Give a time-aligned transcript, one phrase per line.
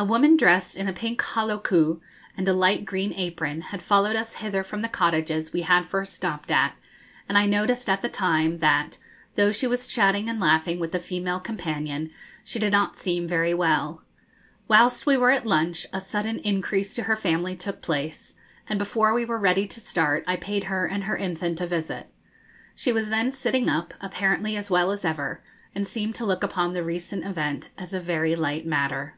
[0.00, 2.00] A woman dressed in a pink holoku
[2.36, 6.14] and a light green apron had followed us hither from the cottages we had first
[6.14, 6.76] stopped at,
[7.28, 8.98] and I noticed at the time that,
[9.34, 12.10] though she was chatting and laughing with a female companion,
[12.44, 14.04] she did not seem very well.
[14.68, 18.34] Whilst we were at lunch a sudden increase to her family took place,
[18.68, 22.06] and before we were ready to start I paid her and her infant a visit.
[22.76, 25.42] She was then sitting up, apparently as well as ever,
[25.74, 29.16] and seemed to look upon the recent event as a very light matter.